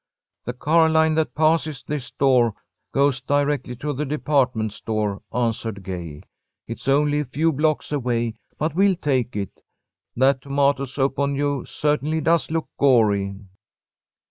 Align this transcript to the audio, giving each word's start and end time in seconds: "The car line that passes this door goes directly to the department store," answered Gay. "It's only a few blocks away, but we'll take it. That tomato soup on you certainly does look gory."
"The 0.45 0.53
car 0.53 0.89
line 0.89 1.13
that 1.13 1.35
passes 1.35 1.83
this 1.85 2.09
door 2.09 2.55
goes 2.91 3.21
directly 3.21 3.75
to 3.75 3.93
the 3.93 4.03
department 4.03 4.73
store," 4.73 5.21
answered 5.31 5.83
Gay. 5.83 6.23
"It's 6.65 6.87
only 6.87 7.19
a 7.19 7.23
few 7.25 7.53
blocks 7.53 7.91
away, 7.91 8.33
but 8.57 8.73
we'll 8.73 8.95
take 8.95 9.35
it. 9.35 9.61
That 10.15 10.41
tomato 10.41 10.85
soup 10.85 11.19
on 11.19 11.35
you 11.35 11.65
certainly 11.65 12.19
does 12.19 12.49
look 12.49 12.67
gory." 12.79 13.35